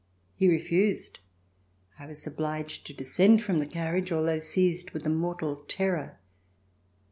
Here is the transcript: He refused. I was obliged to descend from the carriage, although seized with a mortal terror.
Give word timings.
He 0.33 0.47
refused. 0.49 1.19
I 1.99 2.07
was 2.07 2.25
obliged 2.25 2.87
to 2.87 2.93
descend 2.95 3.43
from 3.43 3.59
the 3.59 3.67
carriage, 3.67 4.11
although 4.11 4.39
seized 4.39 4.89
with 4.95 5.05
a 5.05 5.09
mortal 5.11 5.57
terror. 5.67 6.17